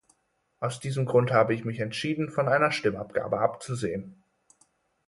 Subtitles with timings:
[0.59, 4.23] Aus diesem Grund habe ich mich entschieden, von einer Stimmabgabe abzusehen.